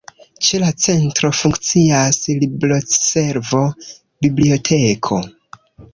Ĉe 0.45 0.59
la 0.61 0.69
Centro 0.85 1.29
funkcias 1.41 2.19
libroservo, 2.43 3.61
biblioteko. 4.27 5.25